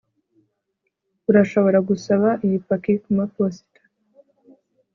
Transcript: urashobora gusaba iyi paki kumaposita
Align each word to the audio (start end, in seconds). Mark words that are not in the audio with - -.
urashobora 1.29 1.79
gusaba 1.89 2.29
iyi 2.45 2.57
paki 2.67 2.93
kumaposita 3.03 3.79